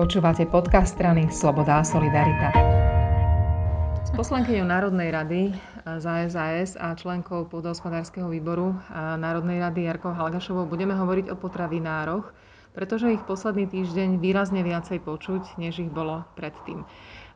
Počúvate 0.00 0.48
podcast 0.48 0.96
strany 0.96 1.28
Sloboda 1.28 1.76
a 1.76 1.84
Solidarita. 1.84 2.48
S 4.00 4.08
poslankyňou 4.16 4.64
Národnej 4.64 5.12
rady 5.12 5.52
za 6.00 6.24
SAS 6.24 6.72
a 6.80 6.96
členkou 6.96 7.44
pôdohospodárskeho 7.44 8.32
výboru 8.32 8.80
Národnej 8.96 9.60
rady 9.60 9.92
Jarkou 9.92 10.16
Halgašovou 10.16 10.64
budeme 10.64 10.96
hovoriť 10.96 11.28
o 11.28 11.36
potravinároch, 11.36 12.32
pretože 12.72 13.12
ich 13.12 13.20
posledný 13.28 13.68
týždeň 13.68 14.24
výrazne 14.24 14.64
viacej 14.64 15.04
počuť, 15.04 15.60
než 15.60 15.84
ich 15.84 15.92
bolo 15.92 16.24
predtým. 16.32 16.88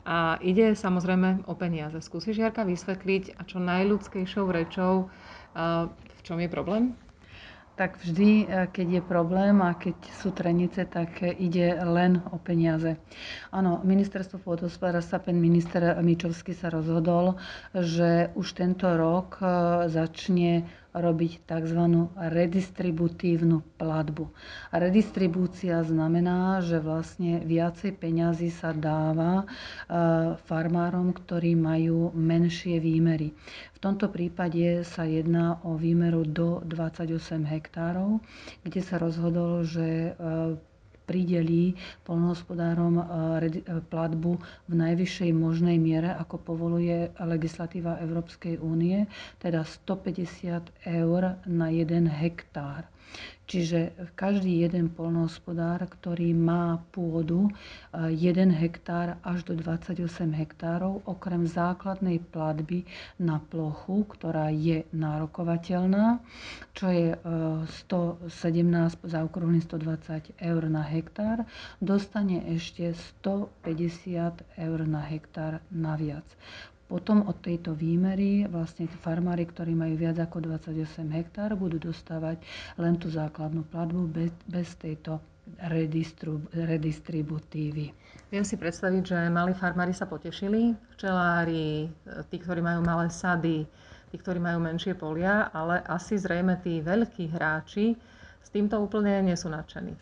A 0.09 0.41
ide 0.41 0.73
samozrejme 0.73 1.45
o 1.45 1.53
peniaze. 1.53 2.01
Skúsiš, 2.01 2.41
Jarka, 2.41 2.65
vysvetliť 2.65 3.37
a 3.37 3.45
čo 3.45 3.61
najľudskejšou 3.61 4.49
rečou, 4.49 5.13
v 6.01 6.21
čom 6.25 6.41
je 6.41 6.49
problém? 6.49 6.97
Tak 7.75 7.99
vždy, 7.99 8.31
e, 8.31 8.47
keď 8.71 8.87
je 8.99 9.03
problém 9.03 9.59
a 9.59 9.75
keď 9.75 9.99
sú 10.15 10.31
trenice, 10.31 10.87
tak 10.87 11.23
ide 11.23 11.75
len 11.83 12.23
o 12.31 12.39
peniaze. 12.39 12.99
Áno, 13.51 13.83
ministerstvo 13.83 14.39
pôdohospodárstva, 14.39 15.19
pán 15.19 15.39
minister 15.39 15.99
Mičovský 15.99 16.55
sa 16.55 16.71
rozhodol, 16.71 17.35
že 17.75 18.31
už 18.39 18.47
tento 18.55 18.87
rok 18.87 19.43
e, 19.43 19.47
začne 19.91 20.67
robiť 20.95 21.43
tzv. 21.43 21.81
redistributívnu 22.15 23.67
platbu. 23.75 24.31
A 24.71 24.79
redistribúcia 24.79 25.83
znamená, 25.83 26.63
že 26.63 26.79
vlastne 26.79 27.43
viacej 27.43 27.99
peňazí 27.99 28.49
sa 28.49 28.71
dáva 28.71 29.43
e, 29.43 29.45
farmárom, 30.41 31.11
ktorí 31.11 31.53
majú 31.53 32.15
menšie 32.15 32.79
výmery. 32.79 33.35
V 33.75 33.79
tomto 33.83 34.07
prípade 34.09 34.87
sa 34.87 35.03
jedná 35.03 35.59
o 35.61 35.75
výmeru 35.75 36.23
do 36.23 36.63
28 36.63 37.11
hektárov, 37.45 38.23
kde 38.63 38.81
sa 38.81 38.97
rozhodol, 38.97 39.67
že 39.67 40.15
e, 40.15 40.57
pridelí 41.05 41.77
polnohospodárom 42.03 42.95
eh, 42.97 43.05
eh, 43.45 43.81
platbu 43.83 44.33
v 44.65 44.73
najvyššej 44.75 45.31
možnej 45.33 45.77
miere, 45.79 46.11
ako 46.15 46.37
povoluje 46.39 46.97
legislatíva 47.19 48.01
Európskej 48.01 48.59
únie, 48.59 49.05
teda 49.39 49.63
150 49.63 50.65
eur 50.87 51.23
na 51.45 51.69
jeden 51.71 52.07
hektár. 52.07 52.89
Čiže 53.45 53.93
každý 54.17 54.65
jeden 54.65 54.89
polnohospodár, 54.89 55.85
ktorý 55.85 56.33
má 56.33 56.81
pôdu 56.97 57.53
1 57.93 58.17
hektár 58.51 59.21
až 59.21 59.45
do 59.45 59.53
28 59.53 60.01
hektárov, 60.33 61.05
okrem 61.05 61.45
základnej 61.45 62.25
platby 62.25 62.89
na 63.21 63.45
plochu, 63.53 64.09
ktorá 64.09 64.49
je 64.49 64.89
nárokovateľná, 64.97 66.25
čo 66.73 66.87
je 66.89 67.09
117, 67.85 68.25
e, 68.25 69.13
za 69.13 69.21
120 69.29 70.41
eur 70.41 70.63
na 70.67 70.81
hektár, 70.81 71.45
dostane 71.85 72.41
ešte 72.49 72.97
150 73.21 74.41
eur 74.57 74.79
na 74.89 75.05
hektár 75.05 75.61
naviac. 75.69 76.25
Potom 76.85 77.25
od 77.25 77.41
tejto 77.41 77.73
výmery 77.73 78.45
vlastne 78.45 78.85
farmári, 79.01 79.49
ktorí 79.49 79.73
majú 79.73 79.97
viac 79.97 80.21
ako 80.21 80.53
28 80.53 81.09
hektár, 81.11 81.57
budú 81.57 81.81
dostávať 81.81 82.45
len 82.77 83.01
tú 83.01 83.09
základnú 83.09 83.65
platbu 83.73 84.05
bez, 84.13 84.31
bez 84.45 84.69
tejto 84.77 85.17
redistributívy. 86.55 87.93
Viem 88.33 88.45
si 88.45 88.57
predstaviť, 88.57 89.03
že 89.05 89.29
malí 89.29 89.53
farmári 89.53 89.93
sa 89.93 90.09
potešili, 90.09 90.73
včelári, 90.97 91.89
tí, 92.33 92.37
ktorí 92.41 92.61
majú 92.65 92.81
malé 92.81 93.13
sady, 93.13 93.69
tí, 94.09 94.17
ktorí 94.17 94.41
majú 94.41 94.65
menšie 94.65 94.97
polia, 94.97 95.53
ale 95.53 95.85
asi 95.85 96.17
zrejme 96.17 96.57
tí 96.65 96.81
veľkí 96.81 97.29
hráči 97.33 97.93
s 98.41 98.49
týmto 98.53 98.81
úplne 98.81 99.21
nie 99.25 99.37
sú 99.37 99.49
nadšení. 99.53 99.93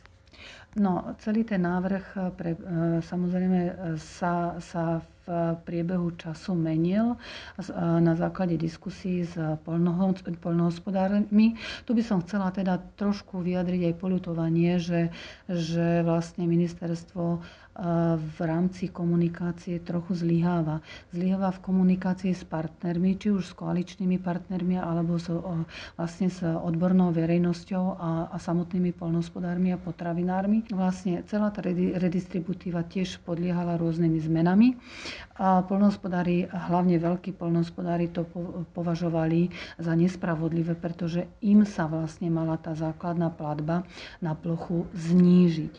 No, 0.73 1.13
celý 1.21 1.45
ten 1.45 1.69
návrh 1.69 2.33
pre, 2.33 2.57
e, 2.57 2.61
samozrejme 3.05 3.59
sa, 4.01 4.57
sa 4.57 5.05
v 5.23 5.31
priebehu 5.63 6.11
času 6.19 6.55
menil 6.55 7.15
na 7.79 8.15
základe 8.19 8.59
diskusí 8.59 9.23
s 9.23 9.39
poľnohospodármi. 9.63 11.55
Tu 11.87 11.91
by 11.95 12.03
som 12.03 12.19
chcela 12.23 12.51
teda 12.51 12.83
trošku 12.99 13.39
vyjadriť 13.39 13.93
aj 13.93 13.95
polutovanie, 13.97 14.83
že, 14.83 15.15
že 15.47 16.03
vlastne 16.03 16.45
ministerstvo 16.45 17.39
v 18.19 18.39
rámci 18.45 18.93
komunikácie 18.93 19.81
trochu 19.81 20.13
zlyháva. 20.13 20.85
Zlyháva 21.09 21.49
v 21.57 21.63
komunikácii 21.65 22.37
s 22.37 22.45
partnermi, 22.45 23.17
či 23.17 23.33
už 23.33 23.49
s 23.49 23.57
koaličnými 23.57 24.21
partnermi, 24.21 24.77
alebo 24.77 25.17
so, 25.17 25.41
vlastne 25.97 26.29
s 26.29 26.45
odbornou 26.45 27.17
verejnosťou 27.17 27.85
a, 27.97 28.29
a 28.29 28.37
samotnými 28.37 28.93
polnospodármi 28.93 29.73
a 29.73 29.81
potravinármi. 29.81 30.69
Vlastne 30.69 31.25
celá 31.25 31.49
tá 31.49 31.65
redistributíva 31.65 32.85
tiež 32.85 33.25
podliehala 33.25 33.81
rôznymi 33.81 34.21
zmenami. 34.21 34.77
A 35.41 35.65
polnohospodári, 35.65 36.45
hlavne 36.53 37.01
veľkí 37.01 37.33
polnohospodári 37.41 38.13
to 38.13 38.29
považovali 38.77 39.49
za 39.81 39.97
nespravodlivé, 39.97 40.77
pretože 40.77 41.25
im 41.41 41.65
sa 41.65 41.89
vlastne 41.89 42.29
mala 42.29 42.61
tá 42.61 42.77
základná 42.77 43.33
platba 43.33 43.89
na 44.21 44.37
plochu 44.37 44.85
znížiť. 44.93 45.75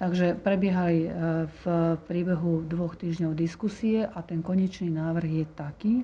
Takže 0.00 0.32
prebiehali 0.32 0.98
e, 1.04 1.08
v 1.46 1.62
priebehu 2.04 2.62
dvoch 2.62 2.94
týždňov 2.94 3.32
diskusie 3.32 4.04
a 4.04 4.20
ten 4.20 4.40
konečný 4.40 4.88
návrh 4.88 5.30
je 5.32 5.46
taký, 5.50 5.94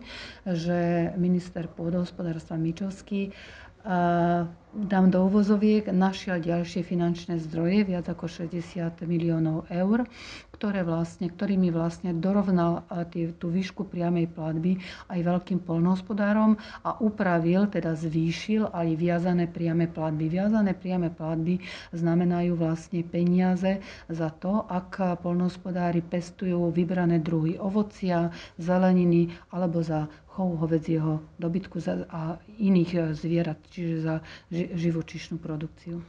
že 0.44 0.78
minister 1.14 1.66
pôdohospodárstva 1.66 2.56
Mičovský 2.56 3.30
dám 4.76 5.08
do 5.08 5.24
úvozoviek, 5.24 5.88
našiel 5.88 6.36
ďalšie 6.36 6.84
finančné 6.84 7.40
zdroje, 7.40 7.88
viac 7.88 8.04
ako 8.04 8.28
60 8.28 9.00
miliónov 9.08 9.64
eur, 9.72 10.04
ktoré 10.52 10.84
vlastne, 10.84 11.32
ktorými 11.32 11.72
vlastne 11.72 12.12
dorovnal 12.12 12.84
tý, 13.08 13.32
tú 13.36 13.48
výšku 13.48 13.88
priamej 13.88 14.28
platby 14.28 14.76
aj 15.08 15.20
veľkým 15.20 15.64
polnohospodárom 15.64 16.56
a 16.84 17.00
upravil, 17.00 17.68
teda 17.68 17.96
zvýšil 17.96 18.68
aj 18.68 18.88
viazané 18.96 19.48
priame 19.48 19.88
platby. 19.88 20.28
Viazané 20.28 20.76
priame 20.76 21.08
platby 21.08 21.60
znamenajú 21.96 22.56
vlastne 22.56 23.00
peniaze 23.00 23.80
za 24.08 24.28
to, 24.32 24.64
ak 24.68 25.20
polnohospodári 25.20 26.04
pestujú 26.04 26.68
vybrané 26.68 27.20
druhy 27.20 27.56
ovocia, 27.56 28.28
zeleniny 28.60 29.32
alebo 29.52 29.80
za 29.80 30.08
chov 30.36 30.60
hovedzieho 30.60 31.24
dobytku 31.40 31.80
a 32.12 32.36
iných 32.60 32.90
e, 32.92 33.00
zvierat, 33.16 33.56
čiže 33.72 34.04
za 34.04 34.14
živočišnú 34.72 35.36
produkciu. 35.36 36.02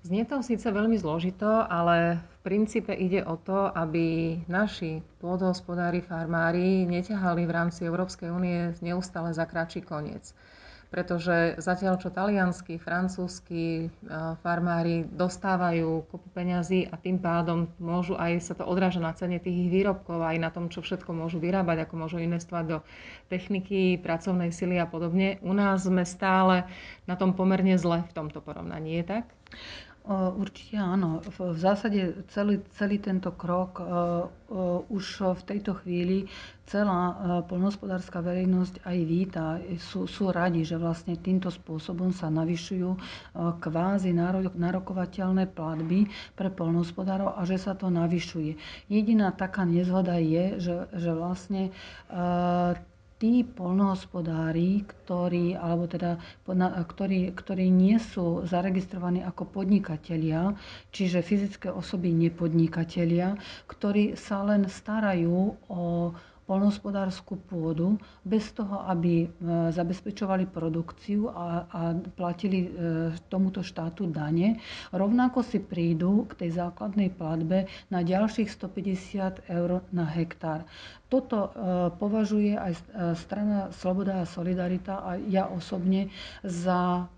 Znie 0.00 0.20
to 0.22 0.44
síce 0.44 0.68
veľmi 0.68 1.00
zložito, 1.00 1.48
ale 1.64 2.20
v 2.20 2.36
princípe 2.44 2.92
ide 2.92 3.24
o 3.24 3.36
to, 3.36 3.72
aby 3.72 4.36
naši 4.44 5.00
pôdohospodári, 5.16 6.04
farmári 6.04 6.84
neťahali 6.84 7.42
v 7.42 7.54
rámci 7.54 7.80
Európskej 7.82 8.28
únie 8.28 8.76
neustále 8.78 9.32
za 9.32 9.48
kratší 9.48 9.80
koniec 9.80 10.36
pretože 10.94 11.58
zatiaľ 11.58 11.98
čo 11.98 12.14
talianskí, 12.14 12.78
francúzskí 12.78 13.90
farmári 14.46 15.02
dostávajú 15.02 16.06
kopu 16.06 16.30
peňazí 16.30 16.86
a 16.86 16.94
tým 16.94 17.18
pádom 17.18 17.66
môžu 17.82 18.14
aj 18.14 18.38
sa 18.38 18.54
to 18.54 18.62
odráža 18.62 19.02
na 19.02 19.10
cene 19.10 19.42
tých 19.42 19.66
ich 19.66 19.74
výrobkov, 19.74 20.22
aj 20.22 20.38
na 20.38 20.54
tom, 20.54 20.70
čo 20.70 20.86
všetko 20.86 21.10
môžu 21.10 21.42
vyrábať, 21.42 21.82
ako 21.82 22.06
môžu 22.06 22.22
investovať 22.22 22.64
do 22.70 22.78
techniky, 23.26 23.98
pracovnej 23.98 24.54
sily 24.54 24.78
a 24.78 24.86
podobne. 24.86 25.42
U 25.42 25.50
nás 25.50 25.82
sme 25.82 26.06
stále 26.06 26.62
na 27.10 27.18
tom 27.18 27.34
pomerne 27.34 27.74
zle 27.74 28.06
v 28.06 28.14
tomto 28.14 28.38
porovnaní, 28.38 29.02
je 29.02 29.18
tak? 29.18 29.26
Určite 30.04 30.76
áno. 30.76 31.24
V 31.24 31.56
zásade 31.56 32.28
celý, 32.28 32.60
celý 32.76 33.00
tento 33.00 33.32
krok 33.32 33.80
už 34.92 35.04
v 35.32 35.42
tejto 35.48 35.80
chvíli 35.80 36.28
celá 36.68 37.16
poľnohospodárska 37.48 38.20
verejnosť 38.20 38.84
aj 38.84 38.96
víta. 39.08 39.56
Sú, 39.80 40.04
sú 40.04 40.28
radi, 40.28 40.60
že 40.60 40.76
vlastne 40.76 41.16
týmto 41.16 41.48
spôsobom 41.48 42.12
sa 42.12 42.28
navyšujú 42.28 43.00
kvázi 43.64 44.12
narokovateľné 44.52 45.48
platby 45.48 46.04
pre 46.36 46.52
poľnohospodárov 46.52 47.32
a 47.32 47.40
že 47.48 47.56
sa 47.56 47.72
to 47.72 47.88
navyšuje. 47.88 48.60
Jediná 48.92 49.32
taká 49.32 49.64
nezhoda 49.64 50.20
je, 50.20 50.60
že, 50.60 50.84
že 50.92 51.10
vlastne 51.16 51.72
tí 53.18 53.46
polnohospodári, 53.46 54.82
ktorí, 54.84 55.54
alebo 55.54 55.86
teda, 55.86 56.18
ktorí, 56.90 57.30
ktorí 57.32 57.70
nie 57.70 57.96
sú 57.96 58.42
zaregistrovaní 58.44 59.22
ako 59.22 59.48
podnikatelia, 59.48 60.52
čiže 60.90 61.22
fyzické 61.22 61.70
osoby 61.70 62.10
nepodnikatelia, 62.10 63.38
ktorí 63.70 64.18
sa 64.18 64.42
len 64.42 64.66
starajú 64.66 65.56
o 65.70 66.12
polnohospodárskú 66.44 67.40
pôdu 67.42 67.96
bez 68.22 68.48
toho, 68.50 68.84
aby 68.84 69.24
e, 69.24 69.26
zabezpečovali 69.70 70.46
produkciu 70.46 71.28
a, 71.28 71.64
a 71.64 71.80
platili 72.10 72.60
e, 72.62 72.68
tomuto 73.26 73.60
štátu 73.60 74.06
dane. 74.06 74.60
Rovnako 74.90 75.40
si 75.40 75.58
prídu 75.58 76.24
k 76.26 76.44
tej 76.44 76.50
základnej 76.58 77.08
platbe 77.10 77.64
na 77.88 78.00
ďalších 78.00 78.48
150 78.48 79.48
eur 79.48 79.70
na 79.90 80.04
hektár. 80.06 80.68
Toto 81.06 81.38
e, 81.40 81.50
považuje 81.92 82.52
aj 82.52 82.72
strana 83.16 83.72
Sloboda 83.72 84.20
a 84.20 84.28
Solidarita 84.28 85.00
a 85.00 85.16
ja 85.18 85.46
osobne 85.46 86.12
za 86.40 87.08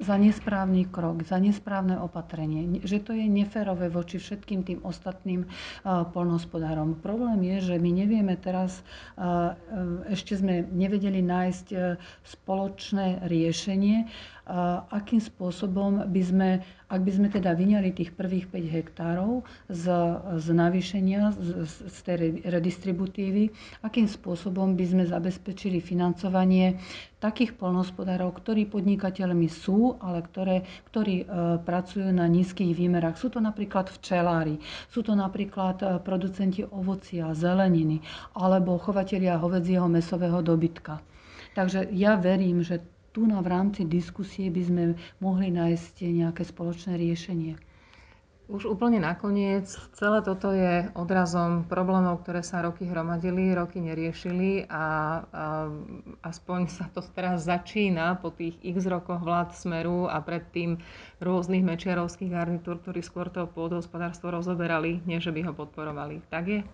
za 0.00 0.16
nesprávny 0.16 0.88
krok, 0.88 1.22
za 1.22 1.36
nesprávne 1.36 2.00
opatrenie, 2.00 2.80
že 2.82 2.98
to 2.98 3.12
je 3.12 3.28
neférové 3.28 3.92
voči 3.92 4.16
všetkým 4.16 4.64
tým 4.64 4.78
ostatným 4.80 5.44
polnohospodárom. 5.84 6.96
Problém 6.98 7.44
je, 7.46 7.72
že 7.72 7.74
my 7.76 7.90
nevieme 7.92 8.34
teraz, 8.34 8.80
ešte 10.08 10.40
sme 10.40 10.64
nevedeli 10.66 11.20
nájsť 11.20 11.66
e, 11.70 11.76
spoločné 12.24 13.28
riešenie, 13.28 14.08
akým 14.90 15.22
spôsobom 15.22 16.02
by 16.10 16.22
sme, 16.26 16.48
ak 16.90 17.00
by 17.06 17.10
sme 17.14 17.28
teda 17.30 17.54
vyňali 17.54 17.94
tých 17.94 18.10
prvých 18.10 18.50
5 18.50 18.76
hektárov 18.76 19.46
z, 19.70 19.84
z 20.42 20.46
navýšenia, 20.50 21.30
z, 21.38 21.70
z 21.70 21.98
tej 22.02 22.16
redistributívy, 22.42 23.54
akým 23.86 24.10
spôsobom 24.10 24.74
by 24.74 24.84
sme 24.84 25.04
zabezpečili 25.06 25.78
financovanie 25.78 26.82
takých 27.20 27.54
polnohospodárov, 27.54 28.32
ktorí 28.32 28.66
podnikateľmi 28.66 29.46
sú, 29.46 30.00
ale 30.00 30.24
ktoré, 30.24 30.64
ktorí 30.88 31.16
e, 31.22 31.26
pracujú 31.60 32.08
na 32.10 32.24
nízkych 32.24 32.72
výmerách. 32.72 33.20
Sú 33.20 33.28
to 33.28 33.44
napríklad 33.44 33.92
včelári, 33.92 34.56
sú 34.88 35.04
to 35.04 35.12
napríklad 35.12 35.76
e, 35.84 35.86
producenti 36.00 36.64
ovocia, 36.64 37.36
zeleniny 37.36 38.00
alebo 38.34 38.80
chovatelia 38.80 39.36
hovedzieho 39.36 39.84
mesového 39.86 40.40
dobytka. 40.40 41.04
Takže 41.52 41.92
ja 41.92 42.16
verím, 42.16 42.64
že 42.64 42.80
tu 43.10 43.26
na 43.26 43.42
v 43.42 43.50
rámci 43.50 43.82
diskusie 43.86 44.50
by 44.50 44.62
sme 44.62 44.82
mohli 45.18 45.50
nájsť 45.50 46.06
nejaké 46.06 46.42
spoločné 46.46 46.94
riešenie. 46.94 47.58
Už 48.50 48.66
úplne 48.66 48.98
nakoniec, 48.98 49.70
celé 49.94 50.26
toto 50.26 50.50
je 50.50 50.90
odrazom 50.98 51.70
problémov, 51.70 52.26
ktoré 52.26 52.42
sa 52.42 52.66
roky 52.66 52.82
hromadili, 52.82 53.54
roky 53.54 53.78
neriešili 53.78 54.66
a, 54.66 54.74
a 54.74 54.86
aspoň 56.26 56.66
sa 56.66 56.90
to 56.90 56.98
teraz 57.14 57.46
začína 57.46 58.18
po 58.18 58.34
tých 58.34 58.58
x 58.58 58.90
rokoch 58.90 59.22
vlád 59.22 59.54
Smeru 59.54 60.10
a 60.10 60.18
predtým 60.18 60.82
rôznych 61.22 61.62
mečiarovských 61.62 62.34
garnitúr, 62.34 62.82
ktorí 62.82 63.06
skôr 63.06 63.30
to 63.30 63.46
pôdohospodárstvo 63.46 64.34
rozoberali, 64.34 64.98
nie 65.06 65.22
že 65.22 65.30
by 65.30 65.46
ho 65.46 65.54
podporovali. 65.54 66.18
Tak 66.26 66.44
je? 66.50 66.66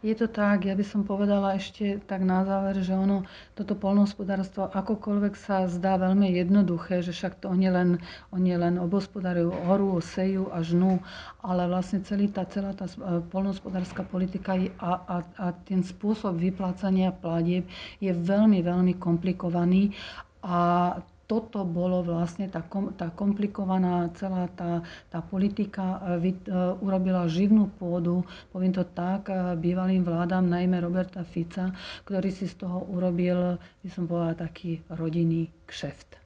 Je 0.00 0.12
to 0.12 0.28
tak, 0.28 0.64
ja 0.64 0.76
by 0.76 0.84
som 0.84 1.00
povedala 1.02 1.56
ešte 1.56 1.96
tak 2.04 2.20
na 2.20 2.44
záver, 2.44 2.76
že 2.80 2.92
ono, 2.92 3.24
toto 3.52 3.72
polnohospodárstvo 3.72 4.68
akokoľvek 4.68 5.32
sa 5.32 5.64
zdá 5.64 5.96
veľmi 5.96 6.28
jednoduché, 6.30 7.00
že 7.00 7.10
však 7.10 7.40
to 7.40 7.48
oni 7.48 7.68
len, 7.68 7.88
oni 8.28 8.52
len 8.52 8.76
obospodárujú, 8.76 9.48
horu, 9.64 9.96
sejú 9.98 10.52
a 10.52 10.60
žnú, 10.60 11.00
ale 11.40 11.64
vlastne 11.64 12.04
celý 12.04 12.28
tá, 12.28 12.44
celá 12.44 12.76
tá 12.76 12.84
e, 12.84 12.94
polnohospodárska 13.24 14.04
politika 14.04 14.52
a, 14.76 14.92
a, 15.00 15.16
a 15.40 15.46
ten 15.64 15.80
spôsob 15.80 16.36
vyplácania 16.36 17.08
platieb 17.10 17.64
je 17.98 18.12
veľmi, 18.12 18.60
veľmi 18.60 18.94
komplikovaný 18.96 19.96
a 20.44 20.92
toto 21.24 21.64
bolo 21.64 22.04
vlastne 22.04 22.52
tá, 22.52 22.60
kom, 22.60 22.92
tá 22.92 23.08
komplikovaná 23.08 24.12
celá 24.16 24.48
tá, 24.52 24.84
tá 25.08 25.24
politika 25.24 26.00
e, 26.20 26.20
vy, 26.20 26.30
uh, 26.48 26.76
urobila 26.84 27.24
živnú 27.24 27.72
pôdu, 27.80 28.24
poviem 28.52 28.76
to 28.76 28.84
tak, 28.84 29.32
uh, 29.32 29.56
bývalým 29.56 30.04
vládam, 30.04 30.44
najmä 30.44 30.84
Roberta 30.84 31.24
Fica, 31.24 31.72
ktorý 32.04 32.28
si 32.28 32.44
z 32.44 32.60
toho 32.60 32.84
urobil, 32.92 33.56
by 33.80 33.88
som 33.88 34.04
povedala, 34.04 34.36
taký 34.36 34.84
rodinný 34.92 35.48
kšeft. 35.64 36.20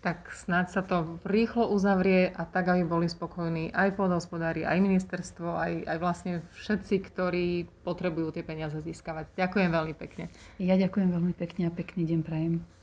Tak 0.00 0.32
snáď 0.32 0.66
sa 0.72 0.80
to 0.80 1.20
rýchlo 1.28 1.68
uzavrie 1.68 2.32
a 2.32 2.48
tak, 2.48 2.72
aby 2.72 2.88
boli 2.88 3.04
spokojní 3.04 3.68
aj 3.76 4.00
podhospodári, 4.00 4.64
aj 4.64 4.80
ministerstvo, 4.80 5.60
aj, 5.60 5.72
aj 5.84 5.98
vlastne 6.00 6.32
všetci, 6.56 7.04
ktorí 7.04 7.68
potrebujú 7.84 8.32
tie 8.32 8.40
peniaze 8.40 8.80
získavať. 8.80 9.28
Ďakujem 9.36 9.68
veľmi 9.68 9.92
pekne. 9.92 10.32
Ja 10.56 10.80
ďakujem 10.80 11.12
veľmi 11.12 11.36
pekne 11.36 11.68
a 11.68 11.70
pekný 11.70 12.08
deň 12.08 12.20
prajem. 12.24 12.79